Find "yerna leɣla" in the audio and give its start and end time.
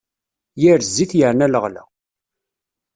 1.19-1.83